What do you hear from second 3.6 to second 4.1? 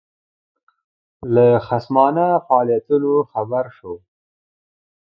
شو.